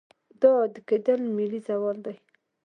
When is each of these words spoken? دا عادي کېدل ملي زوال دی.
دا 0.41 0.49
عادي 0.59 0.81
کېدل 0.89 1.21
ملي 1.37 1.59
زوال 1.67 1.97
دی. 2.05 2.15